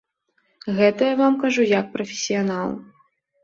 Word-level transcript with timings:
Гэта 0.79 1.01
я 1.11 1.19
вам 1.21 1.37
кажу 1.45 1.67
як 1.79 1.95
прафесіянал. 1.95 2.69